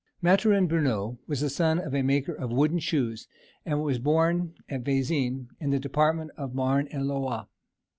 [0.19, 3.27] Mathurin Bruneau was the son of a maker of wooden shoes,
[3.67, 7.47] and was born at Vezin, in the department of the Marne et Loire.